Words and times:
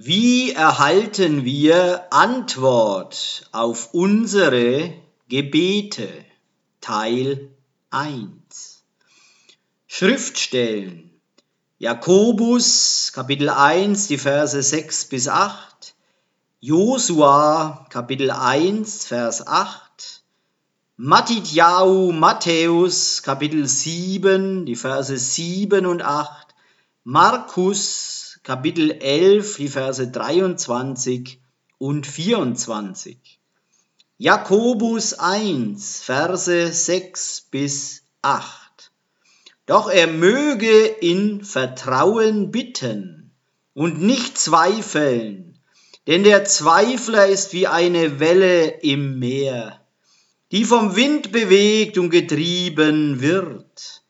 Wie 0.00 0.52
erhalten 0.52 1.44
wir 1.44 2.06
Antwort 2.12 3.48
auf 3.50 3.94
unsere 3.94 4.94
Gebete? 5.28 6.08
Teil 6.80 7.50
1. 7.90 8.84
Schriftstellen. 9.88 11.10
Jakobus 11.78 13.10
Kapitel 13.12 13.48
1, 13.48 14.06
die 14.06 14.18
Verse 14.18 14.62
6 14.62 15.06
bis 15.06 15.26
8. 15.26 15.96
Josua 16.60 17.84
Kapitel 17.90 18.30
1, 18.30 19.04
Vers 19.04 19.48
8. 19.48 20.22
Matidjau 20.96 22.12
Matthäus 22.12 23.24
Kapitel 23.24 23.66
7, 23.66 24.64
die 24.64 24.76
Verse 24.76 25.18
7 25.18 25.86
und 25.86 26.02
8. 26.02 26.54
Markus 27.02 28.07
Kapitel 28.48 28.92
11, 28.92 29.56
die 29.58 29.68
Verse 29.68 30.08
23 30.08 31.38
und 31.76 32.06
24. 32.06 33.18
Jakobus 34.16 35.12
1, 35.12 36.00
Verse 36.00 36.72
6 36.72 37.48
bis 37.50 38.04
8. 38.22 38.90
Doch 39.66 39.90
er 39.90 40.06
möge 40.06 40.86
in 40.86 41.44
Vertrauen 41.44 42.50
bitten 42.50 43.32
und 43.74 44.00
nicht 44.00 44.38
zweifeln, 44.38 45.58
denn 46.06 46.24
der 46.24 46.46
Zweifler 46.46 47.26
ist 47.26 47.52
wie 47.52 47.66
eine 47.66 48.18
Welle 48.18 48.80
im 48.80 49.18
Meer, 49.18 49.78
die 50.52 50.64
vom 50.64 50.96
Wind 50.96 51.32
bewegt 51.32 51.98
und 51.98 52.08
getrieben 52.08 53.20
wird. 53.20 54.04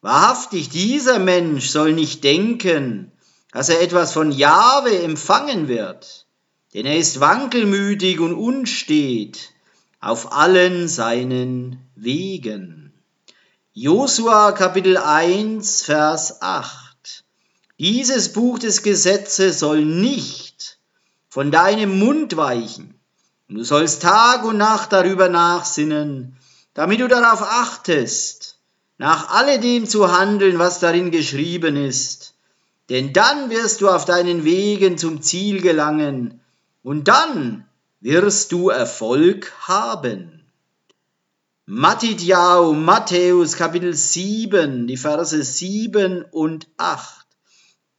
Wahrhaftig, 0.00 0.70
dieser 0.70 1.18
Mensch 1.18 1.68
soll 1.68 1.92
nicht 1.92 2.24
denken, 2.24 3.10
dass 3.54 3.68
er 3.68 3.80
etwas 3.80 4.12
von 4.12 4.32
Jahwe 4.32 5.00
empfangen 5.04 5.68
wird, 5.68 6.26
denn 6.74 6.86
er 6.86 6.98
ist 6.98 7.20
wankelmütig 7.20 8.18
und 8.18 8.34
unstet 8.34 9.52
auf 10.00 10.32
allen 10.32 10.88
seinen 10.88 11.78
Wegen. 11.94 12.92
Josua 13.72 14.50
Kapitel 14.50 14.96
1, 14.96 15.82
Vers 15.82 16.42
8. 16.42 17.24
Dieses 17.78 18.32
Buch 18.32 18.58
des 18.58 18.82
Gesetzes 18.82 19.60
soll 19.60 19.84
nicht 19.84 20.80
von 21.28 21.52
deinem 21.52 22.00
Mund 22.00 22.36
weichen. 22.36 22.98
Du 23.48 23.62
sollst 23.62 24.02
Tag 24.02 24.44
und 24.44 24.58
Nacht 24.58 24.92
darüber 24.92 25.28
nachsinnen, 25.28 26.36
damit 26.74 26.98
du 26.98 27.06
darauf 27.06 27.40
achtest, 27.40 28.58
nach 28.98 29.30
alledem 29.30 29.86
zu 29.86 30.10
handeln, 30.10 30.58
was 30.58 30.80
darin 30.80 31.12
geschrieben 31.12 31.76
ist 31.76 32.33
denn 32.90 33.12
dann 33.12 33.50
wirst 33.50 33.80
du 33.80 33.88
auf 33.88 34.04
deinen 34.04 34.44
Wegen 34.44 34.98
zum 34.98 35.22
Ziel 35.22 35.60
gelangen 35.60 36.40
und 36.82 37.08
dann 37.08 37.66
wirst 38.00 38.52
du 38.52 38.68
Erfolg 38.68 39.52
haben. 39.60 40.44
Matthäus, 41.66 42.76
Matthäus 42.76 43.56
Kapitel 43.56 43.94
7, 43.94 44.86
die 44.86 44.98
Verse 44.98 45.42
7 45.42 46.22
und 46.30 46.68
8. 46.76 47.26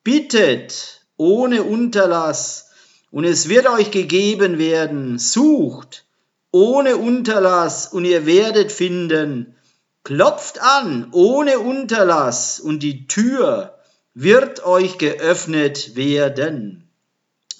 Bittet 0.03 1.01
ohne 1.17 1.63
Unterlass 1.63 2.69
und 3.09 3.23
es 3.23 3.49
wird 3.49 3.67
euch 3.67 3.89
gegeben 3.89 4.59
werden. 4.59 5.17
Sucht 5.17 6.05
ohne 6.51 6.97
Unterlass 6.97 7.87
und 7.87 8.05
ihr 8.05 8.27
werdet 8.27 8.71
finden. 8.71 9.55
Klopft 10.03 10.61
an 10.61 11.09
ohne 11.11 11.57
Unterlass 11.57 12.59
und 12.59 12.83
die 12.83 13.07
Tür 13.07 13.74
wird 14.15 14.65
euch 14.65 14.97
geöffnet 14.97 15.95
werden. 15.95 16.89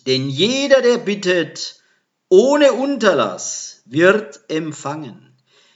Denn 0.07 0.29
jeder, 0.29 0.81
der 0.81 0.97
bittet, 0.97 1.81
ohne 2.29 2.73
Unterlass, 2.73 3.81
wird 3.85 4.39
empfangen. 4.47 5.35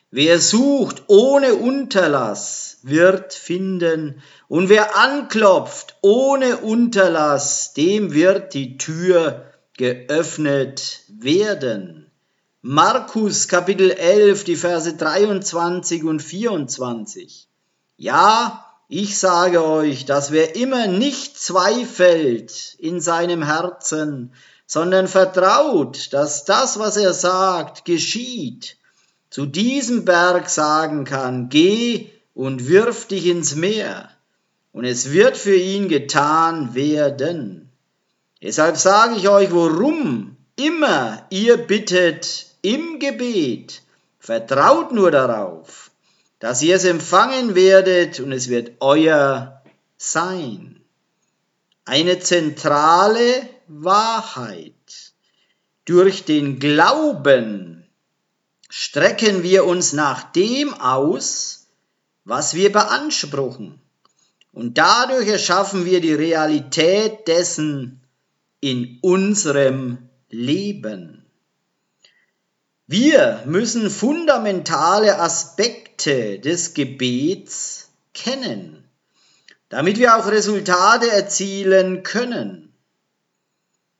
Wer 0.09 0.39
sucht 0.39 1.03
ohne 1.07 1.55
Unterlass, 1.55 2.79
wird 2.81 3.33
finden. 3.33 4.23
Und 4.47 4.69
wer 4.69 4.97
anklopft 4.97 5.97
ohne 6.01 6.57
Unterlass, 6.57 7.73
dem 7.73 8.13
wird 8.13 8.53
die 8.53 8.77
Tür 8.77 9.45
geöffnet 9.77 11.01
werden. 11.09 12.09
Markus 12.61 13.47
Kapitel 13.47 13.91
11, 13.91 14.45
die 14.45 14.55
Verse 14.55 14.93
23 14.93 16.03
und 16.03 16.21
24. 16.21 17.47
Ja, 17.97 18.68
ich 18.91 19.19
sage 19.19 19.63
euch, 19.63 20.05
dass 20.05 20.31
wer 20.31 20.55
immer 20.55 20.87
nicht 20.87 21.37
zweifelt 21.37 22.75
in 22.79 22.99
seinem 22.99 23.43
Herzen, 23.43 24.33
sondern 24.65 25.07
vertraut, 25.07 26.11
dass 26.11 26.43
das, 26.43 26.79
was 26.79 26.97
er 26.97 27.13
sagt, 27.13 27.85
geschieht, 27.85 28.77
zu 29.29 29.45
diesem 29.45 30.05
Berg 30.05 30.49
sagen 30.49 31.05
kann, 31.05 31.49
geh 31.49 32.09
und 32.33 32.67
wirf 32.67 33.05
dich 33.05 33.27
ins 33.27 33.55
Meer, 33.55 34.09
und 34.71 34.85
es 34.85 35.11
wird 35.11 35.37
für 35.37 35.55
ihn 35.55 35.87
getan 35.87 36.73
werden. 36.73 37.69
Deshalb 38.41 38.77
sage 38.77 39.17
ich 39.17 39.29
euch, 39.29 39.51
worum 39.51 40.35
immer 40.55 41.25
ihr 41.29 41.57
bittet 41.57 42.47
im 42.63 42.97
Gebet, 42.97 43.83
vertraut 44.19 44.91
nur 44.93 45.11
darauf, 45.11 45.88
dass 46.39 46.61
ihr 46.61 46.75
es 46.75 46.85
empfangen 46.85 47.53
werdet 47.53 48.19
und 48.19 48.31
es 48.31 48.49
wird 48.49 48.73
euer 48.79 49.61
sein. 49.97 50.81
Eine 51.85 52.19
zentrale 52.19 53.47
Wahrheit. 53.67 54.73
Durch 55.85 56.23
den 56.23 56.59
Glauben 56.59 57.87
strecken 58.69 59.43
wir 59.43 59.65
uns 59.65 59.93
nach 59.93 60.31
dem 60.31 60.73
aus, 60.73 61.67
was 62.25 62.53
wir 62.53 62.71
beanspruchen. 62.71 63.81
Und 64.53 64.77
dadurch 64.77 65.27
erschaffen 65.27 65.85
wir 65.85 65.99
die 65.99 66.13
Realität 66.13 67.27
dessen 67.27 68.01
in 68.61 68.99
unserem 69.01 70.09
Leben. 70.29 71.18
Wir 72.91 73.43
müssen 73.45 73.91
fundamentale 73.91 75.19
Aspekte 75.19 76.39
des 76.39 76.73
Gebets 76.73 77.91
kennen, 78.15 78.83
damit 79.69 79.99
wir 79.99 80.17
auch 80.17 80.25
Resultate 80.31 81.07
erzielen 81.11 82.01
können. 82.01 82.73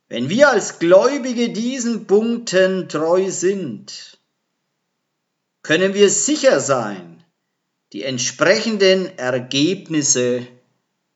Wenn 0.07 0.27
wir 0.29 0.49
als 0.49 0.79
Gläubige 0.79 1.49
diesen 1.49 2.07
Punkten 2.07 2.89
treu 2.89 3.29
sind, 3.29 4.17
können 5.61 5.93
wir 5.93 6.09
sicher 6.09 6.59
sein, 6.59 7.23
die 7.93 8.01
entsprechenden 8.01 9.19
Ergebnisse 9.19 10.47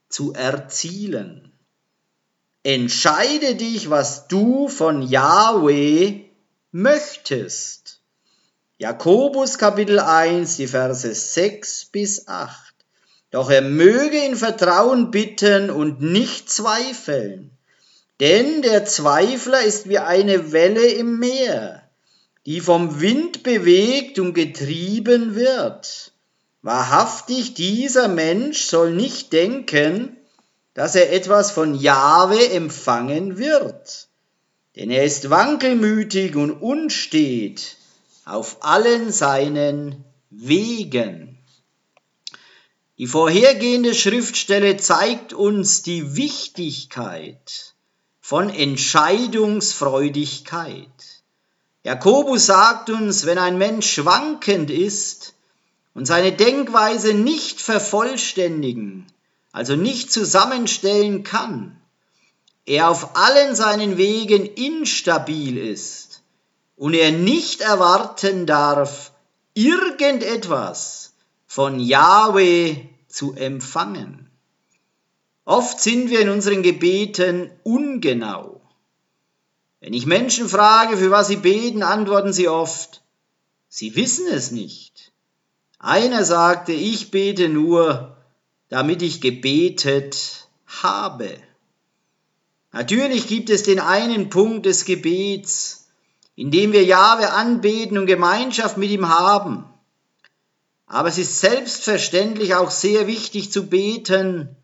zu 0.10 0.32
erzielen. 0.34 1.52
Entscheide 2.62 3.56
dich, 3.56 3.90
was 3.90 4.28
du 4.28 4.68
von 4.68 5.02
Yahweh 5.02 6.23
möchtest. 6.74 8.02
Jakobus 8.80 9.60
Kapitel 9.60 10.00
1, 10.00 10.58
die 10.58 10.66
Verse 10.66 11.14
6 11.14 11.86
bis 11.86 12.28
8. 12.28 12.74
Doch 13.30 13.52
er 13.52 13.62
möge 13.62 14.18
in 14.18 14.36
Vertrauen 14.36 15.12
bitten 15.12 15.70
und 15.70 16.02
nicht 16.02 16.50
zweifeln. 16.50 17.52
Denn 18.20 18.64
der 18.64 18.86
Zweifler 18.86 19.62
ist 19.62 19.88
wie 19.88 20.00
eine 20.00 20.52
Welle 20.52 20.88
im 20.88 21.20
Meer, 21.20 21.88
die 22.48 22.60
vom 22.60 23.00
Wind 23.00 23.44
bewegt 23.44 24.18
und 24.18 24.34
getrieben 24.34 25.36
wird. 25.36 26.12
Wahrhaftig, 26.64 27.54
dieser 27.54 28.08
Mensch 28.08 28.64
soll 28.64 28.94
nicht 28.94 29.32
denken, 29.32 30.18
dass 30.74 30.96
er 30.96 31.14
etwas 31.14 31.52
von 31.52 31.76
Jahwe 31.76 32.50
empfangen 32.50 33.38
wird. 33.38 34.08
Denn 34.76 34.90
er 34.90 35.04
ist 35.04 35.30
wankelmütig 35.30 36.36
und 36.36 36.52
unstet 36.52 37.78
auf 38.26 38.64
allen 38.64 39.12
seinen 39.12 40.04
Wegen. 40.30 41.38
Die 42.98 43.08
vorhergehende 43.08 43.94
Schriftstelle 43.94 44.78
zeigt 44.78 45.34
uns 45.34 45.84
die 45.84 46.16
Wichtigkeit 46.16 47.76
von 48.20 48.50
Entscheidungsfreudigkeit. 48.50 50.88
Jakobus 51.84 52.46
sagt 52.46 52.90
uns, 52.90 53.26
wenn 53.26 53.38
ein 53.38 53.58
Mensch 53.58 53.92
schwankend 53.92 54.72
ist 54.72 55.34
und 55.94 56.06
seine 56.06 56.32
Denkweise 56.32 57.14
nicht 57.14 57.60
vervollständigen, 57.60 59.06
also 59.52 59.76
nicht 59.76 60.12
zusammenstellen 60.12 61.24
kann, 61.24 61.78
er 62.66 62.90
auf 62.90 63.16
allen 63.16 63.56
seinen 63.56 63.98
Wegen 63.98 64.46
instabil 64.46 65.58
ist, 65.58 66.24
und 66.76 66.94
er 66.94 67.12
nicht 67.12 67.62
erwarten 67.62 68.46
darf, 68.46 69.12
irgendetwas 69.54 71.14
von 71.46 71.80
Yahweh 71.80 72.78
zu 73.08 73.34
empfangen. 73.34 74.30
Oft 75.46 75.80
sind 75.80 76.10
wir 76.10 76.22
in 76.22 76.30
unseren 76.30 76.64
Gebeten 76.64 77.52
ungenau. 77.64 78.62
Wenn 79.82 79.94
ich 79.94 80.06
Menschen 80.06 80.48
frage, 80.48 80.98
für 80.98 81.12
was 81.12 81.28
sie 81.28 81.36
beten, 81.36 81.84
antworten 81.84 82.32
sie 82.32 82.48
oft, 82.48 83.04
sie 83.68 83.96
wissen 83.96 84.28
es 84.28 84.52
nicht. 84.52 85.12
Einer 85.80 86.24
sagte, 86.24 86.72
ich 86.72 87.12
bete 87.12 87.50
nur, 87.50 88.16
damit 88.70 89.02
ich 89.02 89.20
gebetet 89.20 90.48
habe. 90.66 91.38
Natürlich 92.74 93.28
gibt 93.28 93.52
es 93.52 93.62
den 93.62 93.80
einen 93.80 94.30
Punkt 94.30 94.66
des 94.66 94.84
Gebets, 94.84 95.88
in 96.36 96.50
dem 96.50 96.74
wir 96.74 96.84
Jahwe 96.84 97.32
anbeten 97.32 98.00
und 98.00 98.08
Gemeinschaft 98.08 98.78
mit 98.78 98.90
ihm 98.90 99.08
haben. 99.10 99.66
Aber 100.88 101.08
es 101.08 101.20
ist 101.20 101.40
selbstverständlich 101.40 102.56
auch 102.56 102.72
sehr 102.72 103.06
wichtig 103.06 103.52
zu 103.52 103.68
beten, 103.68 104.56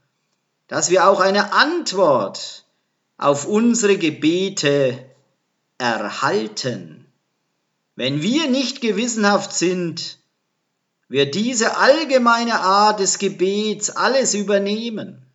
dass 0.67 0.89
wir 0.89 1.07
auch 1.07 1.19
eine 1.19 1.53
Antwort 1.53 2.65
auf 3.17 3.45
unsere 3.45 3.97
Gebete 3.97 5.05
erhalten. 5.77 7.05
Wenn 7.95 8.23
wir 8.23 8.49
nicht 8.49 8.81
gewissenhaft 8.81 9.53
sind, 9.53 10.17
wird 11.09 11.35
diese 11.35 11.77
allgemeine 11.77 12.59
Art 12.59 12.99
des 12.99 13.19
Gebets 13.19 13.91
alles 13.91 14.33
übernehmen. 14.33 15.28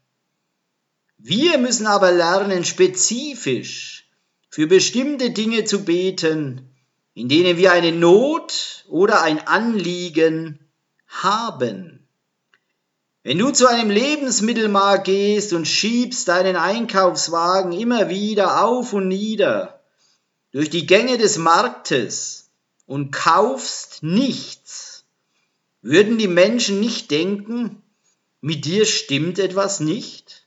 Wir 1.26 1.56
müssen 1.56 1.86
aber 1.86 2.12
lernen, 2.12 2.66
spezifisch 2.66 4.10
für 4.50 4.66
bestimmte 4.66 5.30
Dinge 5.30 5.64
zu 5.64 5.86
beten, 5.86 6.68
in 7.14 7.30
denen 7.30 7.56
wir 7.56 7.72
eine 7.72 7.92
Not 7.92 8.84
oder 8.90 9.22
ein 9.22 9.46
Anliegen 9.46 10.58
haben. 11.08 12.06
Wenn 13.22 13.38
du 13.38 13.52
zu 13.52 13.66
einem 13.66 13.88
Lebensmittelmarkt 13.88 15.06
gehst 15.06 15.54
und 15.54 15.66
schiebst 15.66 16.28
deinen 16.28 16.56
Einkaufswagen 16.56 17.72
immer 17.72 18.10
wieder 18.10 18.62
auf 18.62 18.92
und 18.92 19.08
nieder 19.08 19.82
durch 20.52 20.68
die 20.68 20.86
Gänge 20.86 21.16
des 21.16 21.38
Marktes 21.38 22.50
und 22.84 23.12
kaufst 23.12 24.02
nichts, 24.02 25.06
würden 25.80 26.18
die 26.18 26.28
Menschen 26.28 26.80
nicht 26.80 27.10
denken, 27.10 27.82
mit 28.42 28.66
dir 28.66 28.84
stimmt 28.84 29.38
etwas 29.38 29.80
nicht? 29.80 30.43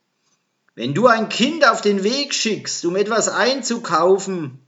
Wenn 0.77 0.93
du 0.93 1.07
ein 1.07 1.27
Kind 1.27 1.67
auf 1.67 1.81
den 1.81 2.03
Weg 2.03 2.35
schickst, 2.35 2.85
um 2.85 2.95
etwas 2.95 3.29
einzukaufen, 3.29 4.59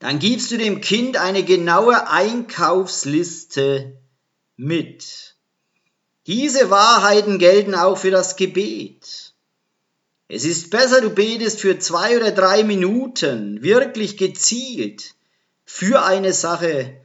dann 0.00 0.18
gibst 0.18 0.50
du 0.50 0.58
dem 0.58 0.80
Kind 0.80 1.16
eine 1.16 1.44
genaue 1.44 2.10
Einkaufsliste 2.10 3.96
mit. 4.56 5.36
Diese 6.26 6.70
Wahrheiten 6.70 7.38
gelten 7.38 7.76
auch 7.76 7.96
für 7.96 8.10
das 8.10 8.34
Gebet. 8.34 9.34
Es 10.26 10.44
ist 10.44 10.70
besser, 10.70 11.00
du 11.00 11.10
betest 11.10 11.60
für 11.60 11.78
zwei 11.78 12.16
oder 12.16 12.32
drei 12.32 12.64
Minuten 12.64 13.62
wirklich 13.62 14.16
gezielt 14.16 15.14
für 15.64 16.04
eine 16.04 16.32
Sache, 16.32 17.00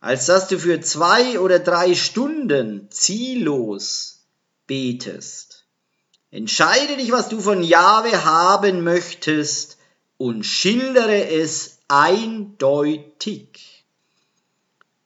als 0.00 0.26
dass 0.26 0.48
du 0.48 0.58
für 0.58 0.80
zwei 0.80 1.38
oder 1.38 1.60
drei 1.60 1.94
Stunden 1.94 2.90
ziellos 2.90 4.26
betest. 4.66 5.55
Entscheide 6.30 6.96
dich, 6.96 7.12
was 7.12 7.28
du 7.28 7.40
von 7.40 7.62
Jahwe 7.62 8.24
haben 8.24 8.82
möchtest 8.82 9.78
und 10.18 10.44
schildere 10.44 11.28
es 11.28 11.78
eindeutig. 11.88 13.84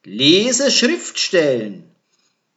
Lese 0.03 0.71
Schriftstellen, 0.71 1.95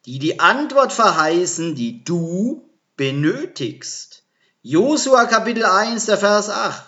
die 0.07 0.19
die 0.19 0.41
Antwort 0.41 0.95
verheißen, 0.95 1.75
die 1.75 2.05
du 2.05 2.69
benötigst. 2.97 4.23
Josua 4.63 5.27
Kapitel 5.27 5.67
1, 5.67 6.07
der 6.07 6.17
Vers 6.17 6.49
8. 6.49 6.83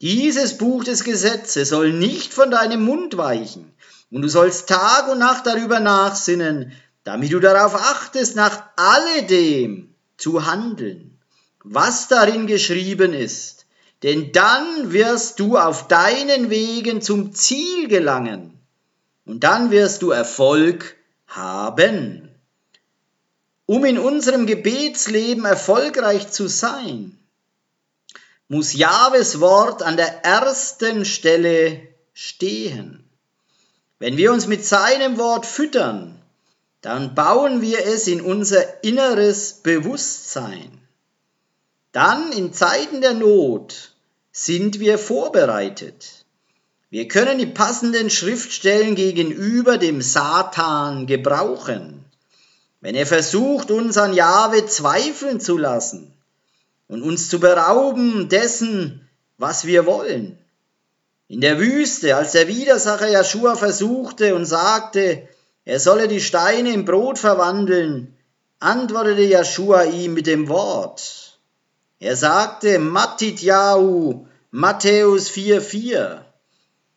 Dieses 0.00 0.56
Buch 0.56 0.84
des 0.84 1.02
Gesetzes 1.02 1.70
soll 1.70 1.92
nicht 1.92 2.32
von 2.32 2.52
deinem 2.52 2.84
Mund 2.84 3.16
weichen, 3.16 3.74
und 4.12 4.22
du 4.22 4.28
sollst 4.28 4.68
Tag 4.68 5.08
und 5.08 5.18
Nacht 5.18 5.46
darüber 5.46 5.80
nachsinnen, 5.80 6.72
damit 7.02 7.32
du 7.32 7.40
darauf 7.40 7.74
achtest, 7.74 8.36
nach 8.36 8.62
alledem 8.76 9.87
zu 10.18 10.44
handeln, 10.44 11.18
was 11.64 12.08
darin 12.08 12.46
geschrieben 12.46 13.14
ist. 13.14 13.64
Denn 14.02 14.30
dann 14.32 14.92
wirst 14.92 15.40
du 15.40 15.56
auf 15.56 15.88
deinen 15.88 16.50
Wegen 16.50 17.00
zum 17.00 17.32
Ziel 17.32 17.88
gelangen, 17.88 18.58
und 19.24 19.44
dann 19.44 19.70
wirst 19.70 20.02
du 20.02 20.10
Erfolg 20.10 20.96
haben. 21.26 22.30
Um 23.66 23.84
in 23.84 23.98
unserem 23.98 24.46
Gebetsleben 24.46 25.44
erfolgreich 25.44 26.30
zu 26.30 26.48
sein, 26.48 27.18
muss 28.48 28.72
Jahwes 28.72 29.40
Wort 29.40 29.82
an 29.82 29.98
der 29.98 30.24
ersten 30.24 31.04
Stelle 31.04 31.86
stehen. 32.14 33.04
Wenn 33.98 34.16
wir 34.16 34.32
uns 34.32 34.46
mit 34.46 34.64
seinem 34.64 35.18
Wort 35.18 35.44
füttern, 35.44 36.17
dann 36.80 37.14
bauen 37.14 37.60
wir 37.60 37.86
es 37.86 38.06
in 38.06 38.20
unser 38.20 38.84
inneres 38.84 39.54
Bewusstsein. 39.54 40.80
Dann 41.92 42.32
in 42.32 42.52
Zeiten 42.52 43.00
der 43.00 43.14
Not 43.14 43.92
sind 44.30 44.78
wir 44.78 44.98
vorbereitet. 44.98 46.24
Wir 46.90 47.08
können 47.08 47.38
die 47.38 47.46
passenden 47.46 48.10
Schriftstellen 48.10 48.94
gegenüber 48.94 49.78
dem 49.78 50.00
Satan 50.00 51.06
gebrauchen 51.06 52.04
wenn 52.80 52.94
er 52.94 53.06
versucht, 53.06 53.70
uns 53.70 53.96
an 53.98 54.14
Jahwe 54.14 54.66
zweifeln 54.66 55.40
zu 55.40 55.58
lassen 55.58 56.12
und 56.86 57.02
uns 57.02 57.28
zu 57.28 57.40
berauben 57.40 58.28
dessen, 58.28 59.08
was 59.36 59.64
wir 59.64 59.86
wollen. 59.86 60.38
In 61.26 61.40
der 61.40 61.58
Wüste, 61.58 62.16
als 62.16 62.32
der 62.32 62.48
Widersacher 62.48 63.10
Joshua 63.10 63.56
versuchte 63.56 64.34
und 64.34 64.46
sagte, 64.46 65.28
er 65.68 65.78
solle 65.78 66.08
die 66.08 66.22
Steine 66.22 66.72
in 66.72 66.86
Brot 66.86 67.18
verwandeln, 67.18 68.16
antwortete 68.58 69.24
Joshua 69.24 69.82
ihm 69.82 70.14
mit 70.14 70.26
dem 70.26 70.48
Wort. 70.48 71.38
Er 72.00 72.16
sagte, 72.16 72.78
Matit 72.78 73.42
Yahu, 73.42 74.26
Matthäus 74.50 75.28
4,4. 75.28 76.22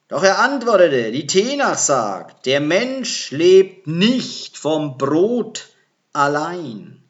Doch 0.07 0.23
er 0.23 0.39
antwortete, 0.39 1.11
die 1.11 1.27
Tenach 1.27 1.77
sagt, 1.77 2.45
der 2.45 2.61
Mensch 2.61 3.31
lebt 3.31 3.87
nicht 3.87 4.57
vom 4.57 4.97
Brot 4.97 5.67
allein, 6.13 7.03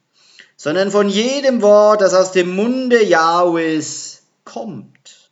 sondern 0.58 0.90
von 0.90 1.10
jedem 1.10 1.62
Wort, 1.62 2.02
das 2.02 2.16
aus 2.16 2.32
dem 2.32 2.56
Munde 2.56 3.04
Jahwes 3.04 4.24
kommt. 4.46 5.30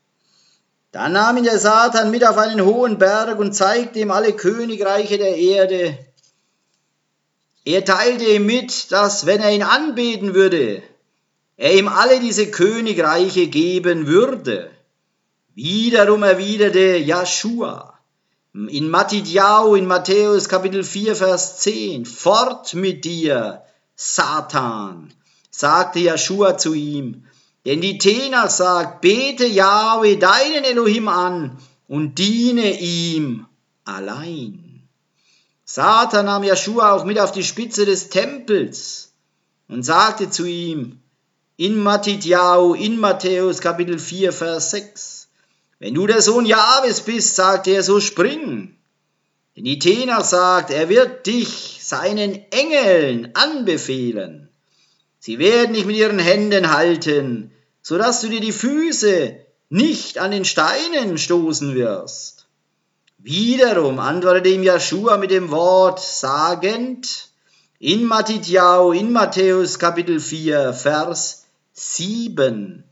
Da 0.91 1.09
nahm 1.09 1.37
ihn 1.37 1.43
der 1.43 1.57
Satan 1.57 2.11
mit 2.11 2.23
auf 2.23 2.37
einen 2.37 2.63
hohen 2.63 2.99
Berg 2.99 3.39
und 3.39 3.53
zeigte 3.53 3.97
ihm 3.97 4.11
alle 4.11 4.33
Königreiche 4.33 5.17
der 5.17 5.35
Erde. 5.35 5.97
Er 7.65 7.85
teilte 7.85 8.25
ihm 8.25 8.45
mit, 8.45 8.91
dass 8.91 9.25
wenn 9.25 9.41
er 9.41 9.53
ihn 9.53 9.63
anbeten 9.63 10.33
würde, 10.33 10.81
er 11.57 11.75
ihm 11.75 11.87
alle 11.89 12.19
diese 12.19 12.49
Königreiche 12.49 13.47
geben 13.47 14.07
würde. 14.07 14.71
Wiederum 15.55 16.23
erwiderte 16.23 16.97
Joshua, 16.97 17.99
in 18.53 18.89
Matidjau, 18.89 19.75
in 19.75 19.85
Matthäus 19.85 20.47
Kapitel 20.47 20.83
4, 20.83 21.15
Vers 21.17 21.59
10, 21.59 22.05
fort 22.05 22.73
mit 22.73 23.03
dir, 23.03 23.61
Satan, 23.95 25.13
sagte 25.51 25.99
Joshua 25.99 26.57
zu 26.57 26.73
ihm, 26.73 27.25
denn 27.65 27.81
die 27.81 27.97
Tenach 27.97 28.49
sagt, 28.49 29.01
bete 29.01 29.45
Yahweh 29.45 30.15
deinen 30.15 30.63
Elohim 30.63 31.09
an 31.09 31.57
und 31.89 32.17
diene 32.17 32.79
ihm 32.79 33.45
allein. 33.83 34.68
Satan 35.71 36.25
nahm 36.25 36.43
Joshua 36.43 36.93
auch 36.93 37.05
mit 37.05 37.19
auf 37.19 37.31
die 37.31 37.43
Spitze 37.43 37.85
des 37.85 38.09
Tempels 38.09 39.11
und 39.67 39.83
sagte 39.83 40.31
zu 40.31 40.47
ihm, 40.47 40.99
in 41.57 41.77
Matidjau, 41.77 42.73
in 42.73 42.99
Matthäus 42.99 43.61
Kapitel 43.61 43.99
4, 43.99 44.33
Vers 44.33 44.71
6, 44.71 45.27
wenn 45.77 45.93
du 45.93 46.07
der 46.07 46.23
Sohn 46.23 46.47
Jahwes 46.47 47.01
bist, 47.01 47.35
sagt 47.35 47.67
er, 47.67 47.83
so 47.83 47.99
spring. 47.99 48.77
Denn 49.55 49.63
die 49.63 49.77
Tenach 49.77 50.23
sagt, 50.23 50.71
er 50.71 50.89
wird 50.89 51.27
dich 51.27 51.77
seinen 51.83 52.51
Engeln 52.51 53.35
anbefehlen. 53.35 54.49
Sie 55.19 55.37
werden 55.37 55.75
dich 55.75 55.85
mit 55.85 55.97
ihren 55.97 56.17
Händen 56.17 56.73
halten, 56.73 57.51
so 57.83 57.99
dass 57.99 58.21
du 58.21 58.29
dir 58.29 58.41
die 58.41 58.53
Füße 58.53 59.35
nicht 59.69 60.17
an 60.17 60.31
den 60.31 60.45
Steinen 60.45 61.19
stoßen 61.19 61.75
wirst. 61.75 62.38
Wiederum 63.21 63.99
antwortete 63.99 64.47
ihm 64.47 64.63
Joshua 64.63 65.17
mit 65.17 65.31
dem 65.31 65.51
Wort 65.51 65.99
sagend, 65.99 67.27
in 67.77 68.05
Matitjau, 68.05 68.93
in 68.93 69.11
Matthäus 69.11 69.77
Kapitel 69.77 70.21
4, 70.21 70.71
Vers 70.71 71.45
7. 71.73 72.85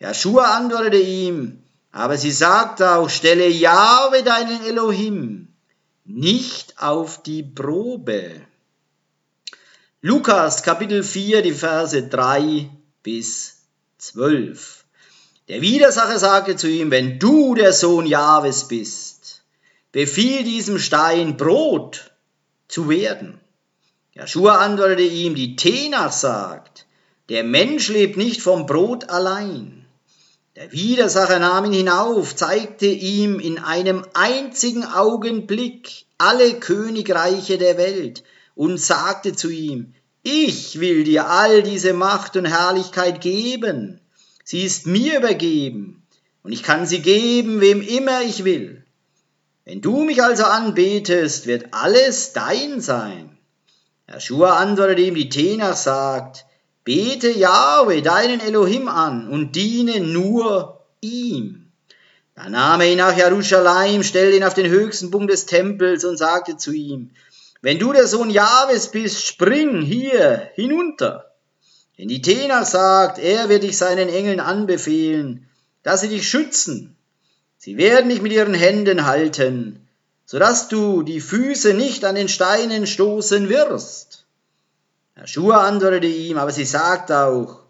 Joshua 0.00 0.56
antwortete 0.56 0.98
ihm, 0.98 1.62
aber 1.92 2.16
sie 2.16 2.32
sagt 2.32 2.82
auch, 2.82 3.08
stelle 3.08 3.48
Jahwe 3.48 4.24
deinen 4.24 4.64
Elohim 4.66 5.46
nicht 6.04 6.82
auf 6.82 7.22
die 7.22 7.44
Probe. 7.44 8.40
Lukas 10.00 10.64
Kapitel 10.64 11.04
4, 11.04 11.42
die 11.42 11.52
Verse 11.52 12.08
3 12.08 12.68
bis 13.04 13.58
12. 13.98 14.84
Der 15.46 15.60
Widersacher 15.60 16.18
sagte 16.18 16.56
zu 16.56 16.68
ihm, 16.68 16.90
wenn 16.90 17.20
du 17.20 17.54
der 17.54 17.72
Sohn 17.72 18.06
Jahwes 18.06 18.66
bist, 18.66 19.19
befiehl 19.92 20.44
diesem 20.44 20.78
Stein 20.78 21.36
Brot 21.36 22.12
zu 22.68 22.88
werden. 22.88 23.40
Joshua 24.12 24.58
antwortete 24.58 25.02
ihm, 25.02 25.34
die 25.34 25.56
Tenach 25.56 26.12
sagt, 26.12 26.86
der 27.28 27.44
Mensch 27.44 27.88
lebt 27.88 28.16
nicht 28.16 28.42
vom 28.42 28.66
Brot 28.66 29.08
allein. 29.08 29.86
Der 30.56 30.72
Widersacher 30.72 31.38
nahm 31.38 31.66
ihn 31.66 31.72
hinauf, 31.72 32.34
zeigte 32.34 32.86
ihm 32.86 33.38
in 33.38 33.58
einem 33.58 34.04
einzigen 34.14 34.84
Augenblick 34.84 36.06
alle 36.18 36.54
Königreiche 36.58 37.56
der 37.56 37.78
Welt 37.78 38.24
und 38.54 38.78
sagte 38.78 39.34
zu 39.34 39.48
ihm, 39.48 39.94
ich 40.22 40.80
will 40.80 41.04
dir 41.04 41.30
all 41.30 41.62
diese 41.62 41.94
Macht 41.94 42.36
und 42.36 42.44
Herrlichkeit 42.44 43.20
geben. 43.20 44.00
Sie 44.44 44.62
ist 44.62 44.86
mir 44.86 45.18
übergeben 45.18 46.02
und 46.42 46.52
ich 46.52 46.62
kann 46.62 46.84
sie 46.84 47.00
geben, 47.00 47.60
wem 47.60 47.80
immer 47.80 48.22
ich 48.22 48.44
will. 48.44 48.84
Wenn 49.64 49.80
du 49.80 50.04
mich 50.04 50.22
also 50.22 50.44
anbetest, 50.44 51.46
wird 51.46 51.66
alles 51.72 52.32
dein 52.32 52.80
sein. 52.80 53.38
Joshua 54.08 54.56
antwortete 54.56 55.02
ihm, 55.02 55.14
die 55.14 55.28
Tenach 55.28 55.76
sagt, 55.76 56.44
bete 56.84 57.30
Yahweh, 57.30 58.00
deinen 58.00 58.40
Elohim 58.40 58.88
an 58.88 59.28
und 59.28 59.54
diene 59.54 60.00
nur 60.00 60.84
ihm. 61.00 61.70
Da 62.34 62.48
nahm 62.48 62.80
er 62.80 62.90
ihn 62.90 62.98
nach 62.98 63.16
Jerusalem, 63.16 64.02
stellte 64.02 64.36
ihn 64.36 64.44
auf 64.44 64.54
den 64.54 64.70
höchsten 64.70 65.10
Punkt 65.10 65.30
des 65.30 65.46
Tempels 65.46 66.04
und 66.04 66.16
sagte 66.16 66.56
zu 66.56 66.72
ihm, 66.72 67.10
wenn 67.62 67.78
du 67.78 67.92
der 67.92 68.06
Sohn 68.06 68.30
Jahwes 68.30 68.90
bist, 68.90 69.26
spring 69.26 69.82
hier 69.82 70.50
hinunter. 70.54 71.34
Denn 71.98 72.08
die 72.08 72.22
Tenach 72.22 72.64
sagt, 72.64 73.18
er 73.18 73.50
wird 73.50 73.62
dich 73.62 73.76
seinen 73.76 74.08
Engeln 74.08 74.40
anbefehlen, 74.40 75.48
dass 75.82 76.00
sie 76.00 76.08
dich 76.08 76.26
schützen. 76.26 76.96
Sie 77.62 77.76
werden 77.76 78.08
dich 78.08 78.22
mit 78.22 78.32
ihren 78.32 78.54
Händen 78.54 79.04
halten, 79.04 79.86
sodass 80.24 80.68
du 80.68 81.02
die 81.02 81.20
Füße 81.20 81.74
nicht 81.74 82.06
an 82.06 82.14
den 82.14 82.30
Steinen 82.30 82.86
stoßen 82.86 83.50
wirst. 83.50 84.24
Joshua 85.14 85.68
antwortete 85.68 86.06
ihm, 86.06 86.38
aber 86.38 86.52
sie 86.52 86.64
sagt 86.64 87.12
auch, 87.12 87.60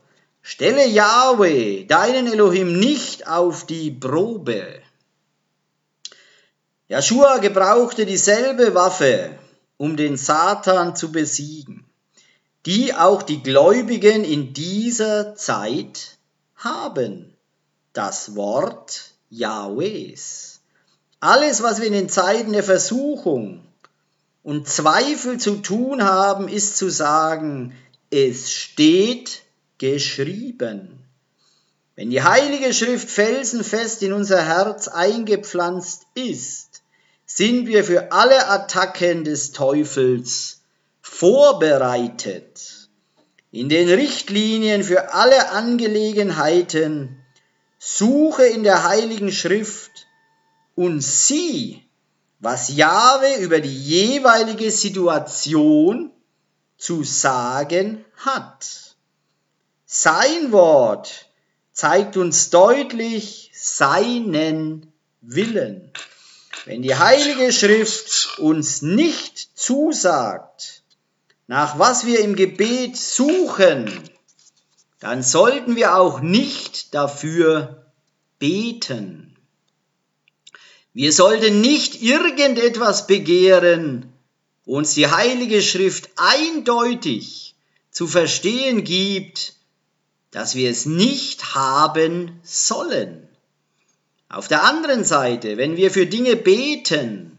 stelle 0.42 0.87
Yahweh, 0.87 1.87
deinen 1.87 2.32
Elohim, 2.32 2.78
nicht 2.78 3.26
auf 3.26 3.66
die 3.66 3.90
Probe. 3.90 4.80
Joshua 6.87 7.38
gebrauchte 7.38 8.06
dieselbe 8.06 8.76
Waffe, 8.76 9.37
um 9.76 9.97
den 9.97 10.16
Satan 10.16 10.94
zu 10.94 11.11
besiegen, 11.11 11.85
die 12.64 12.94
auch 12.94 13.25
die 13.25 13.42
Gläubigen 13.42 14.23
in 14.23 14.52
dieser 14.52 15.35
Zeit 15.35 16.16
haben. 16.54 17.35
Das 17.92 18.37
Wort 18.37 19.11
Jahwehs. 19.30 20.60
Alles, 21.20 21.62
was 21.62 21.80
wir 21.80 21.87
in 21.87 21.92
den 21.92 22.08
Zeiten 22.08 22.52
der 22.52 22.64
Versuchung 22.64 23.64
und 24.42 24.68
Zweifel 24.68 25.38
zu 25.38 25.56
tun 25.56 26.02
haben, 26.02 26.49
ist 26.49 26.76
zu 26.76 26.90
sagen, 26.90 27.75
es 28.10 28.50
steht 28.52 29.42
geschrieben. 29.78 30.99
Wenn 31.94 32.10
die 32.10 32.22
Heilige 32.22 32.75
Schrift 32.75 33.08
felsenfest 33.08 34.02
in 34.02 34.12
unser 34.12 34.42
Herz 34.42 34.88
eingepflanzt 34.88 36.06
ist, 36.14 36.82
sind 37.26 37.68
wir 37.68 37.84
für 37.84 38.10
alle 38.10 38.49
Attacken 38.49 39.22
des 39.22 39.52
Teufels 39.52 40.62
vorbereitet. 41.02 42.88
In 43.52 43.68
den 43.68 43.88
Richtlinien 43.88 44.82
für 44.82 45.14
alle 45.14 45.50
Angelegenheiten 45.50 47.19
suche 47.82 48.44
in 48.44 48.62
der 48.62 48.84
Heiligen 48.84 49.32
Schrift 49.32 50.06
und 50.75 51.00
sieh, 51.00 51.82
was 52.38 52.68
Jahwe 52.68 53.37
über 53.40 53.60
die 53.60 53.75
jeweilige 53.75 54.70
Situation 54.70 56.12
zu 56.76 57.04
sagen 57.04 58.04
hat. 58.16 58.96
Sein 59.87 60.52
Wort 60.52 61.30
zeigt 61.72 62.18
uns 62.18 62.50
deutlich 62.50 63.50
seinen 63.54 64.92
Willen. 65.22 65.90
Wenn 66.66 66.82
die 66.82 66.96
Heilige 66.96 67.50
Schrift 67.50 68.38
uns 68.38 68.82
nicht 68.82 69.58
zusagt, 69.58 70.82
nach 71.46 71.78
was 71.78 72.04
wir 72.04 72.20
im 72.20 72.37
Gebet 72.37 72.99
suchen, 72.99 74.10
dann 75.00 75.23
sollten 75.23 75.76
wir 75.76 75.97
auch 75.97 76.21
nicht 76.21 76.95
dafür 76.95 77.87
beten. 78.38 79.35
Wir 80.92 81.12
sollten 81.12 81.61
nicht 81.61 82.02
irgendetwas 82.02 83.07
begehren, 83.07 84.12
wo 84.64 84.76
uns 84.76 84.95
die 84.95 85.11
Heilige 85.11 85.62
Schrift 85.62 86.11
eindeutig 86.16 87.54
zu 87.90 88.07
verstehen 88.07 88.85
gibt, 88.85 89.54
dass 90.30 90.54
wir 90.54 90.71
es 90.71 90.87
nicht 90.87 91.54
haben 91.54 92.38
sollen. 92.42 93.26
Auf 94.28 94.49
der 94.49 94.64
anderen 94.64 95.04
Seite, 95.04 95.57
wenn 95.57 95.76
wir 95.76 95.90
für 95.90 96.07
Dinge 96.07 96.37
beten, 96.37 97.38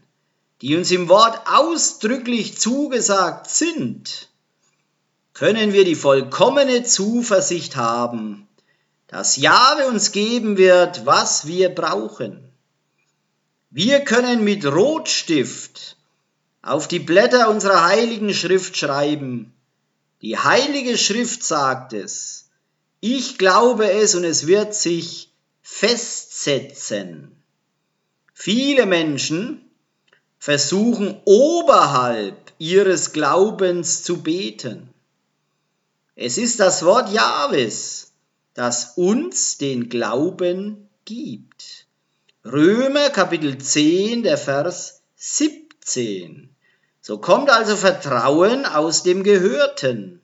die 0.60 0.76
uns 0.76 0.90
im 0.90 1.08
Wort 1.08 1.40
ausdrücklich 1.46 2.58
zugesagt 2.58 3.48
sind, 3.48 4.28
können 5.34 5.72
wir 5.72 5.84
die 5.84 5.94
vollkommene 5.94 6.84
Zuversicht 6.84 7.76
haben, 7.76 8.48
dass 9.06 9.36
Jahwe 9.36 9.86
uns 9.86 10.12
geben 10.12 10.56
wird, 10.56 11.06
was 11.06 11.46
wir 11.46 11.68
brauchen. 11.68 12.52
Wir 13.70 14.00
können 14.00 14.44
mit 14.44 14.66
Rotstift 14.66 15.96
auf 16.60 16.88
die 16.88 16.98
Blätter 16.98 17.48
unserer 17.50 17.84
heiligen 17.84 18.32
Schrift 18.34 18.76
schreiben. 18.76 19.52
Die 20.20 20.38
heilige 20.38 20.96
Schrift 20.96 21.42
sagt 21.42 21.92
es. 21.92 22.50
Ich 23.00 23.38
glaube 23.38 23.90
es 23.90 24.14
und 24.14 24.24
es 24.24 24.46
wird 24.46 24.74
sich 24.74 25.32
festsetzen. 25.62 27.36
Viele 28.32 28.86
Menschen 28.86 29.70
versuchen 30.38 31.20
oberhalb 31.24 32.52
ihres 32.58 33.12
Glaubens 33.12 34.04
zu 34.04 34.22
beten. 34.22 34.92
Es 36.24 36.38
ist 36.38 36.60
das 36.60 36.84
Wort 36.84 37.12
Jahwes, 37.12 38.12
das 38.54 38.92
uns 38.94 39.58
den 39.58 39.88
Glauben 39.88 40.88
gibt. 41.04 41.88
Römer 42.44 43.10
Kapitel 43.10 43.58
10, 43.58 44.22
der 44.22 44.38
Vers 44.38 45.02
17. 45.16 46.54
So 47.00 47.18
kommt 47.18 47.50
also 47.50 47.74
Vertrauen 47.74 48.66
aus 48.66 49.02
dem 49.02 49.24
Gehörten. 49.24 50.20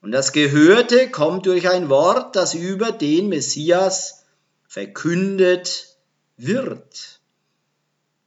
Und 0.00 0.12
das 0.12 0.32
Gehörte 0.32 1.10
kommt 1.10 1.46
durch 1.46 1.68
ein 1.68 1.88
Wort, 1.88 2.36
das 2.36 2.54
über 2.54 2.92
den 2.92 3.28
Messias 3.28 4.22
verkündet 4.68 5.96
wird. 6.36 7.18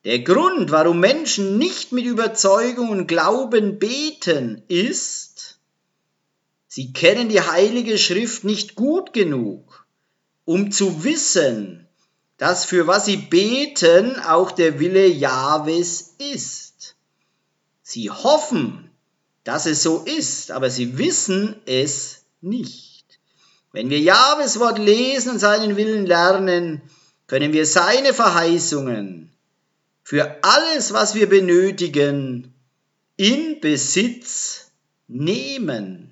Der 0.04 0.20
Grund, 0.20 0.72
warum 0.72 1.00
Menschen 1.00 1.58
nicht 1.58 1.94
mit 1.94 2.04
Überzeugung 2.04 2.90
und 2.90 3.08
Glauben 3.08 3.80
beten, 3.80 4.62
ist, 4.68 5.23
sie 6.74 6.92
kennen 6.92 7.30
die 7.30 7.40
heilige 7.40 8.00
Schrift 8.00 8.44
nicht 8.44 8.74
gut 8.74 9.14
genug, 9.14 9.86
um 10.44 10.72
zu 10.72 11.04
wissen, 11.04 11.88
dass 12.38 12.66
für 12.66 12.88
was 12.88 13.06
sie 13.06 13.18
beten 13.18 14.20
auch 14.20 14.50
der 14.50 14.80
Wille 14.80 15.06
Jahwes 15.06 16.16
ist. 16.18 16.96
Sie 17.84 18.10
hoffen, 18.10 18.90
dass 19.44 19.68
es 19.68 19.84
so 19.84 20.00
ist, 20.00 20.50
aber 20.50 20.72
sie 20.72 20.98
wissen 20.98 21.62
es 21.68 22.24
nicht. 22.42 23.06
Wenn 23.72 23.92
wir 23.92 24.00
Jahwes 24.00 24.60
Wort 24.60 24.80
lesen 24.80 25.34
und 25.34 25.40
seinen 25.40 25.78
Willen 25.78 26.08
lernen, 26.08 26.82
können 27.28 27.54
wir 27.54 27.68
seine 27.68 28.16
Verheißungen 28.16 29.32
für 30.04 30.44
alles, 30.44 30.92
was 30.92 31.14
wir 31.14 31.30
benötigen, 31.30 32.52
in 33.16 33.60
Besitz 33.60 34.72
nehmen. 35.08 36.03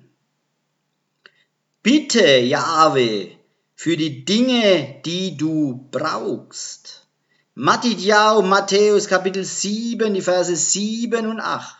Bitte, 1.84 2.38
Jahwe, 2.38 3.32
für 3.74 3.96
die 3.96 4.24
Dinge, 4.24 5.02
die 5.04 5.36
du 5.36 5.88
brauchst. 5.90 7.08
Matidjau, 7.56 8.40
Matthäus 8.42 9.08
Kapitel 9.08 9.42
7, 9.42 10.14
die 10.14 10.20
Verse 10.20 10.54
7 10.54 11.26
und 11.26 11.40
8. 11.40 11.74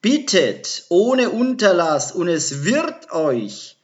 Bittet 0.00 0.84
ohne 0.88 1.30
Unterlass 1.30 2.12
und 2.12 2.28
es 2.28 2.62
wird 2.62 3.10
euch 3.10 3.76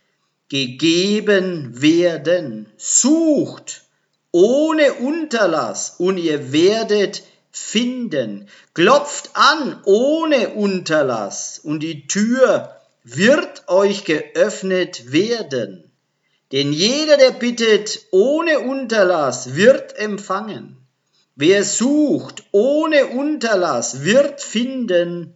gegeben 0.49 1.83
werden. 1.83 2.67
Sucht 2.77 3.83
ohne 4.31 4.95
Unterlass 4.95 5.97
und 5.99 6.19
ihr 6.19 6.53
werdet 6.53 7.25
finden. 7.51 8.49
Klopft 8.73 9.31
an 9.35 9.81
ohne 9.85 10.51
Unterlass 10.51 11.59
und 11.59 11.81
die 11.81 12.07
Tür 12.07 12.80
wird 13.05 13.69
euch 13.69 14.05
geöffnet 14.05 15.13
werden. 15.13 15.91
Denn 16.53 16.73
jeder, 16.73 17.17
der 17.17 17.31
bittet 17.31 18.07
ohne 18.11 18.61
Unterlass, 18.61 19.55
wird 19.55 19.97
empfangen. 19.97 20.77
Wer 21.37 21.65
sucht 21.65 22.45
ohne 22.51 23.07
Unterlass, 23.07 24.03
wird 24.03 24.43
finden. 24.43 25.35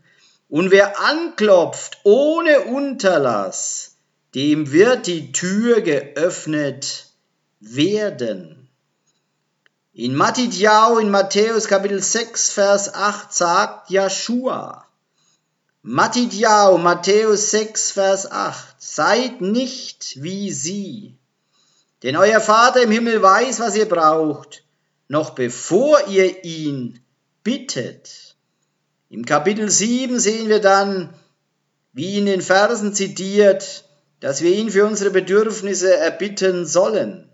Und 0.49 0.71
wer 0.71 1.01
anklopft 1.01 1.99
ohne 2.05 2.63
Unterlass, 2.63 3.97
dem 4.35 4.73
wird 4.73 5.07
die 5.07 5.33
Tür 5.33 5.81
geöffnet 5.81 7.07
werden. 7.61 8.69
In 9.93 10.17
Matthäus 10.17 11.69
Kapitel 11.69 12.03
6, 12.03 12.51
Vers 12.51 12.93
8 12.93 13.33
sagt 13.33 13.91
Joshua, 13.91 14.85
Matidjau, 15.87 16.79
Matthäus 16.79 17.51
6, 17.51 17.91
Vers 17.91 18.33
8, 18.33 18.77
seid 18.79 19.43
nicht 19.43 20.23
wie 20.23 20.51
sie, 20.51 21.19
denn 22.03 22.17
euer 22.17 22.41
Vater 22.41 22.81
im 22.81 22.91
Himmel 22.91 23.21
weiß, 23.21 23.61
was 23.61 23.77
ihr 23.77 23.87
braucht, 23.87 24.65
noch 25.09 25.35
bevor 25.35 26.09
ihr 26.09 26.43
ihn 26.43 27.01
bittet. 27.43 28.35
Im 29.11 29.27
Kapitel 29.27 29.71
7 29.71 30.19
sehen 30.19 30.49
wir 30.49 30.61
dann, 30.61 31.13
wie 31.93 32.17
in 32.17 32.25
den 32.25 32.41
Versen 32.41 32.95
zitiert, 32.95 33.85
dass 34.21 34.41
wir 34.41 34.53
ihn 34.53 34.71
für 34.71 34.87
unsere 34.87 35.11
Bedürfnisse 35.11 35.95
erbitten 35.95 36.65
sollen. 36.65 37.29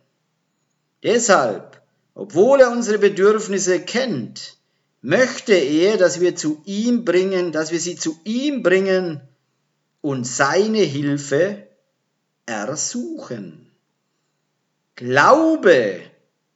Deshalb, 1.05 1.81
obwohl 2.15 2.63
er 2.63 2.73
unsere 2.73 2.99
Bedürfnisse 2.99 3.79
kennt, 3.79 4.60
möchte 5.03 5.55
er, 5.55 5.97
dass 5.97 6.21
wir 6.21 6.37
zu 6.37 6.61
ihm 6.65 7.05
bringen, 7.05 7.53
dass 7.53 7.73
wir 7.73 7.81
sie 7.81 7.97
zu 7.97 8.19
ihm 8.25 8.63
bringen 8.63 9.21
und 10.01 10.27
seine 10.27 10.81
Hilfe 10.81 11.67
ersuchen. 12.47 13.71
Glaube, 14.97 16.01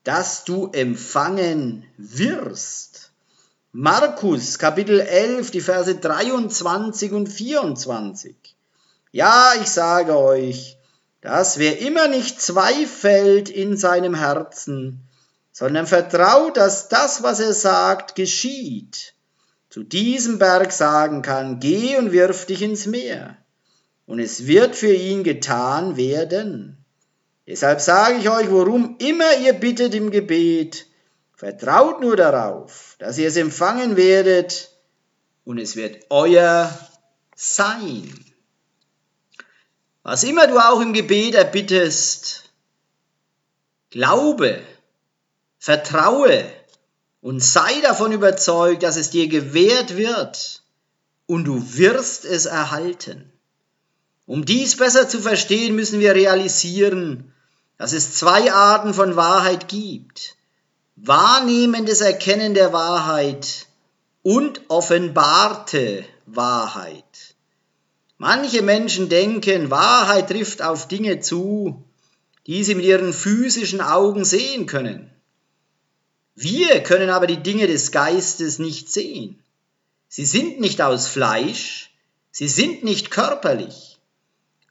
dass 0.02 0.44
du 0.44 0.68
empfangen 0.72 1.84
wirst. 1.96 3.10
Markus 3.72 4.58
Kapitel 4.58 5.00
11, 5.00 5.50
die 5.50 5.60
Verse 5.60 5.94
23 5.94 7.12
und 7.12 7.26
24. 7.26 8.36
Ja, 9.10 9.52
ich 9.60 9.68
sage 9.68 10.16
euch, 10.16 10.76
dass 11.20 11.58
wer 11.58 11.78
immer 11.80 12.06
nicht 12.06 12.40
zweifelt 12.40 13.48
in 13.48 13.76
seinem 13.76 14.14
Herzen, 14.14 15.00
sondern 15.54 15.86
vertraut, 15.86 16.56
dass 16.56 16.88
das, 16.88 17.22
was 17.22 17.38
er 17.38 17.52
sagt, 17.52 18.16
geschieht, 18.16 19.14
zu 19.70 19.84
diesem 19.84 20.40
Berg 20.40 20.72
sagen 20.72 21.22
kann, 21.22 21.60
geh 21.60 21.96
und 21.96 22.10
wirf 22.10 22.44
dich 22.44 22.60
ins 22.60 22.86
Meer, 22.86 23.38
und 24.04 24.18
es 24.18 24.46
wird 24.46 24.74
für 24.74 24.92
ihn 24.92 25.22
getan 25.22 25.96
werden. 25.96 26.84
Deshalb 27.46 27.80
sage 27.80 28.18
ich 28.18 28.28
euch, 28.28 28.50
worum 28.50 28.96
immer 28.98 29.36
ihr 29.38 29.52
bittet 29.52 29.94
im 29.94 30.10
Gebet, 30.10 30.86
vertraut 31.36 32.00
nur 32.00 32.16
darauf, 32.16 32.96
dass 32.98 33.16
ihr 33.16 33.28
es 33.28 33.36
empfangen 33.36 33.96
werdet, 33.96 34.72
und 35.44 35.58
es 35.58 35.76
wird 35.76 36.06
euer 36.10 36.76
sein. 37.36 38.12
Was 40.02 40.24
immer 40.24 40.48
du 40.48 40.58
auch 40.58 40.80
im 40.80 40.92
Gebet 40.92 41.36
erbittest, 41.36 42.50
glaube, 43.90 44.60
vertraue 45.64 46.44
und 47.22 47.42
sei 47.42 47.80
davon 47.80 48.12
überzeugt, 48.12 48.82
dass 48.82 48.96
es 48.96 49.08
dir 49.08 49.28
gewährt 49.28 49.96
wird 49.96 50.62
und 51.24 51.44
du 51.44 51.78
wirst 51.78 52.26
es 52.26 52.44
erhalten. 52.44 53.32
Um 54.26 54.44
dies 54.44 54.76
besser 54.76 55.08
zu 55.08 55.20
verstehen, 55.20 55.74
müssen 55.74 56.00
wir 56.00 56.14
realisieren, 56.14 57.32
dass 57.78 57.94
es 57.94 58.12
zwei 58.12 58.52
Arten 58.52 58.92
von 58.92 59.16
Wahrheit 59.16 59.68
gibt. 59.68 60.36
Wahrnehmendes 60.96 62.02
Erkennen 62.02 62.52
der 62.52 62.74
Wahrheit 62.74 63.66
und 64.22 64.60
offenbarte 64.68 66.04
Wahrheit. 66.26 67.36
Manche 68.18 68.60
Menschen 68.60 69.08
denken, 69.08 69.70
Wahrheit 69.70 70.28
trifft 70.28 70.60
auf 70.60 70.88
Dinge 70.88 71.20
zu, 71.20 71.82
die 72.46 72.62
sie 72.64 72.74
mit 72.74 72.84
ihren 72.84 73.14
physischen 73.14 73.80
Augen 73.80 74.26
sehen 74.26 74.66
können. 74.66 75.10
Wir 76.36 76.82
können 76.82 77.10
aber 77.10 77.26
die 77.28 77.42
Dinge 77.42 77.68
des 77.68 77.92
Geistes 77.92 78.58
nicht 78.58 78.92
sehen. 78.92 79.38
Sie 80.08 80.24
sind 80.24 80.60
nicht 80.60 80.82
aus 80.82 81.06
Fleisch, 81.06 81.90
sie 82.32 82.48
sind 82.48 82.82
nicht 82.82 83.10
körperlich. 83.10 83.98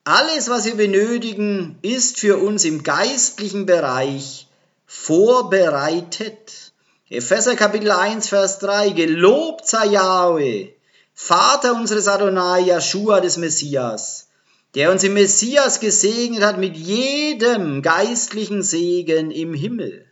Alles, 0.03 0.49
was 0.49 0.65
wir 0.65 0.75
benötigen, 0.75 1.77
ist 1.81 2.19
für 2.19 2.37
uns 2.37 2.65
im 2.65 2.83
geistlichen 2.83 3.65
Bereich 3.65 4.47
vorbereitet. 4.85 6.73
Epheser 7.09 7.55
Kapitel 7.55 7.91
1, 7.91 8.27
Vers 8.27 8.59
3, 8.59 8.89
Gelobt 8.89 9.65
sei 9.65 9.85
Yahweh, 9.85 10.69
Vater 11.13 11.75
unseres 11.75 12.09
Adonai, 12.09 12.63
Yeshua 12.63 13.21
des 13.21 13.37
Messias, 13.37 14.27
der 14.75 14.91
uns 14.91 15.03
im 15.03 15.13
Messias 15.13 15.79
gesegnet 15.79 16.43
hat 16.43 16.57
mit 16.57 16.75
jedem 16.75 17.81
geistlichen 17.81 18.63
Segen 18.63 19.31
im 19.31 19.53
Himmel. 19.53 20.05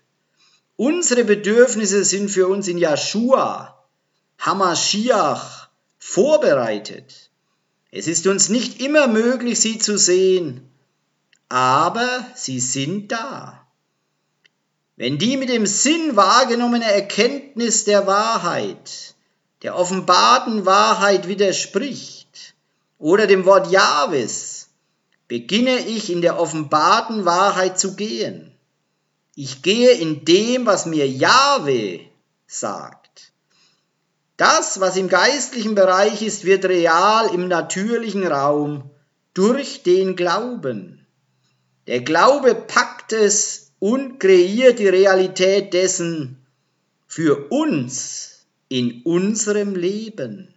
Unsere 0.75 1.23
Bedürfnisse 1.23 2.03
sind 2.03 2.29
für 2.29 2.47
uns 2.47 2.67
in 2.67 2.77
Yeshua, 2.77 3.77
Hamashiach, 4.39 5.69
vorbereitet. 5.99 7.29
Es 7.91 8.07
ist 8.07 8.25
uns 8.27 8.49
nicht 8.49 8.81
immer 8.81 9.07
möglich, 9.07 9.59
sie 9.59 9.77
zu 9.77 9.97
sehen, 9.97 10.69
aber 11.49 12.25
sie 12.35 12.59
sind 12.59 13.11
da. 13.11 13.67
Wenn 14.95 15.17
die 15.17 15.37
mit 15.37 15.49
dem 15.49 15.65
Sinn 15.65 16.15
wahrgenommene 16.15 16.85
Erkenntnis 16.85 17.83
der 17.83 18.07
Wahrheit 18.07 19.15
der 19.61 19.75
offenbarten 19.75 20.65
Wahrheit 20.65 21.27
widerspricht 21.27 22.55
oder 22.97 23.27
dem 23.27 23.45
Wort 23.45 23.71
Jahwes, 23.71 24.69
beginne 25.27 25.77
ich 25.79 26.09
in 26.09 26.21
der 26.21 26.39
offenbarten 26.39 27.25
Wahrheit 27.25 27.79
zu 27.79 27.95
gehen. 27.95 28.50
Ich 29.43 29.63
gehe 29.63 29.93
in 29.93 30.23
dem, 30.23 30.67
was 30.67 30.85
mir 30.85 31.07
Jahwe 31.07 32.01
sagt. 32.45 33.31
Das, 34.37 34.79
was 34.79 34.97
im 34.97 35.07
geistlichen 35.07 35.73
Bereich 35.73 36.21
ist, 36.21 36.45
wird 36.45 36.63
real 36.65 37.33
im 37.33 37.47
natürlichen 37.47 38.27
Raum 38.27 38.91
durch 39.33 39.81
den 39.81 40.15
Glauben. 40.15 41.07
Der 41.87 42.01
Glaube 42.01 42.53
packt 42.53 43.13
es 43.13 43.71
und 43.79 44.19
kreiert 44.19 44.77
die 44.77 44.89
Realität 44.89 45.73
dessen 45.73 46.45
für 47.07 47.47
uns 47.49 48.45
in 48.69 49.01
unserem 49.05 49.73
Leben. 49.73 50.53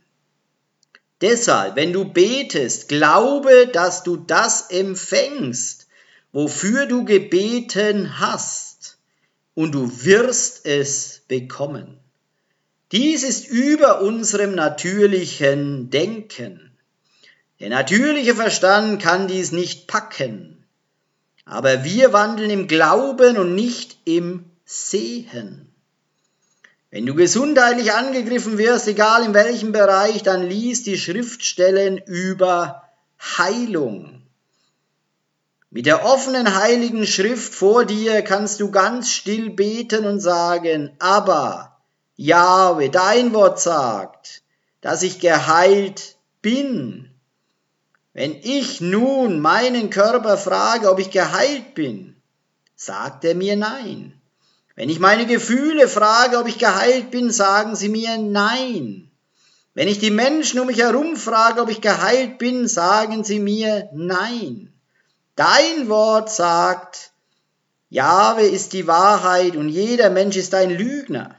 Deshalb, 1.22 1.76
wenn 1.76 1.94
du 1.94 2.04
betest, 2.04 2.88
glaube, 2.90 3.66
dass 3.66 4.02
du 4.02 4.18
das 4.18 4.68
empfängst, 4.68 5.86
wofür 6.32 6.84
du 6.84 7.06
gebeten 7.06 8.18
hast, 8.20 8.63
und 9.54 9.72
du 9.72 10.04
wirst 10.04 10.66
es 10.66 11.22
bekommen. 11.28 11.98
Dies 12.92 13.22
ist 13.22 13.48
über 13.48 14.02
unserem 14.02 14.54
natürlichen 14.54 15.90
Denken. 15.90 16.72
Der 17.60 17.70
natürliche 17.70 18.34
Verstand 18.34 19.00
kann 19.00 19.28
dies 19.28 19.52
nicht 19.52 19.86
packen, 19.86 20.64
aber 21.44 21.84
wir 21.84 22.12
wandeln 22.12 22.50
im 22.50 22.68
Glauben 22.68 23.36
und 23.38 23.54
nicht 23.54 23.98
im 24.04 24.44
Sehen. 24.64 25.68
Wenn 26.90 27.06
du 27.06 27.14
gesundheitlich 27.14 27.92
angegriffen 27.92 28.58
wirst, 28.58 28.86
egal 28.86 29.24
in 29.24 29.34
welchem 29.34 29.72
Bereich, 29.72 30.22
dann 30.22 30.48
lies 30.48 30.84
die 30.84 30.98
Schriftstellen 30.98 31.98
über 31.98 32.88
Heilung. 33.18 34.23
Mit 35.74 35.86
der 35.86 36.04
offenen 36.04 36.54
heiligen 36.54 37.04
Schrift 37.04 37.52
vor 37.52 37.84
dir 37.84 38.22
kannst 38.22 38.60
du 38.60 38.70
ganz 38.70 39.10
still 39.10 39.50
beten 39.50 40.06
und 40.06 40.20
sagen, 40.20 40.92
aber 41.00 41.78
Jahwe, 42.14 42.90
dein 42.90 43.34
Wort 43.34 43.58
sagt, 43.58 44.42
dass 44.82 45.02
ich 45.02 45.18
geheilt 45.18 46.14
bin. 46.40 47.10
Wenn 48.12 48.36
ich 48.40 48.80
nun 48.82 49.40
meinen 49.40 49.90
Körper 49.90 50.38
frage, 50.38 50.88
ob 50.92 51.00
ich 51.00 51.10
geheilt 51.10 51.74
bin, 51.74 52.14
sagt 52.76 53.24
er 53.24 53.34
mir 53.34 53.56
nein. 53.56 54.12
Wenn 54.76 54.88
ich 54.88 55.00
meine 55.00 55.26
Gefühle 55.26 55.88
frage, 55.88 56.38
ob 56.38 56.46
ich 56.46 56.58
geheilt 56.58 57.10
bin, 57.10 57.32
sagen 57.32 57.74
sie 57.74 57.88
mir 57.88 58.16
nein. 58.16 59.10
Wenn 59.74 59.88
ich 59.88 59.98
die 59.98 60.12
Menschen 60.12 60.60
um 60.60 60.68
mich 60.68 60.78
herum 60.78 61.16
frage, 61.16 61.60
ob 61.60 61.68
ich 61.68 61.80
geheilt 61.80 62.38
bin, 62.38 62.68
sagen 62.68 63.24
sie 63.24 63.40
mir 63.40 63.88
nein. 63.92 64.70
Dein 65.36 65.88
Wort 65.88 66.30
sagt, 66.30 67.10
Jahwe 67.88 68.42
ist 68.42 68.72
die 68.72 68.86
Wahrheit 68.86 69.56
und 69.56 69.68
jeder 69.68 70.10
Mensch 70.10 70.36
ist 70.36 70.54
ein 70.54 70.70
Lügner. 70.70 71.34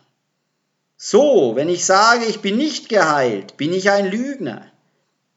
So, 0.98 1.56
wenn 1.56 1.70
ich 1.70 1.86
sage, 1.86 2.26
ich 2.26 2.42
bin 2.42 2.58
nicht 2.58 2.90
geheilt, 2.90 3.56
bin 3.58 3.72
ich 3.72 3.92
ein 3.92 4.12
Lügner. 4.12 4.66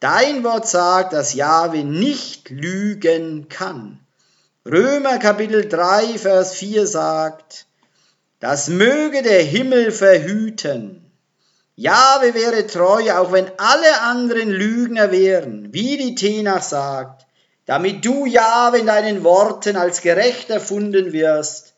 Dein 0.01 0.43
Wort 0.43 0.69
sagt, 0.69 1.13
dass 1.13 1.35
Jahwe 1.35 1.85
nicht 1.85 2.51
lügen 2.51 3.49
kann. 3.49 4.01
Römer 4.67 5.19
Kapitel 5.19 5.69
3, 5.69 6.19
Vers 6.19 6.55
4 6.55 6.87
sagt, 6.87 7.67
das 8.41 8.69
möge 8.69 9.23
der 9.23 9.43
Himmel 9.43 9.93
verhüten. 9.93 11.11
Jahwe 11.77 12.35
wäre 12.35 12.67
treu, 12.67 13.13
auch 13.13 13.31
wenn 13.31 13.51
alle 13.57 14.01
anderen 14.03 14.51
Lügner 14.51 15.13
wären, 15.13 15.73
wie 15.73 15.97
die 15.97 16.17
Tenach 16.17 16.63
sagt, 16.63 17.28
damit 17.69 18.03
du, 18.03 18.25
Jahwe, 18.25 18.79
in 18.79 18.87
deinen 18.87 19.25
Worten 19.25 19.77
als 19.77 20.01
gerecht 20.01 20.49
erfunden 20.49 21.13
wirst 21.13 21.75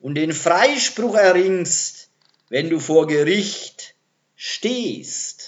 und 0.00 0.14
den 0.14 0.32
Freispruch 0.32 1.16
erringst, 1.16 2.08
wenn 2.48 2.70
du 2.70 2.80
vor 2.80 3.06
Gericht 3.06 3.94
stehst. 4.36 5.43